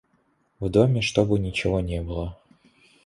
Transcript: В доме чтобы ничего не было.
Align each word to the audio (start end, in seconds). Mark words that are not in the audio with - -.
В 0.59 0.67
доме 0.69 1.03
чтобы 1.03 1.37
ничего 1.37 1.79
не 1.79 2.01
было. 2.01 2.35